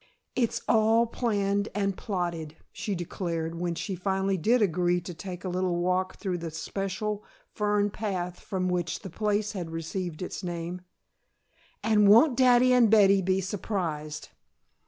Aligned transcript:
"It's 0.35 0.63
all 0.67 1.05
planned 1.05 1.69
and 1.75 1.95
plotted," 1.95 2.55
she 2.71 2.95
declared, 2.95 3.53
when 3.59 3.75
she 3.75 3.93
finally 3.93 4.35
did 4.35 4.59
agree 4.59 4.99
to 4.99 5.13
take 5.13 5.43
a 5.45 5.47
little 5.47 5.75
walk 5.75 6.15
through 6.15 6.39
the 6.39 6.49
special 6.49 7.23
fern 7.53 7.91
path 7.91 8.39
from 8.39 8.67
which 8.67 9.01
the 9.01 9.11
place 9.11 9.51
had 9.51 9.69
received 9.69 10.23
its 10.23 10.41
name, 10.43 10.81
"and 11.83 12.09
won't 12.09 12.35
daddy 12.35 12.73
and 12.73 12.89
Betty 12.89 13.21
be 13.21 13.41
surprised?" 13.41 14.29